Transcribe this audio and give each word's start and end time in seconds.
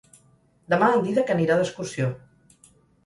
Demà 0.75 0.87
en 0.95 1.05
Dídac 1.09 1.29
anirà 1.35 1.59
d'excursió. 1.61 2.09